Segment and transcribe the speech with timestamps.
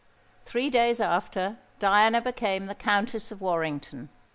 [0.45, 4.09] Three days after, Diana became the Countess of Warrington.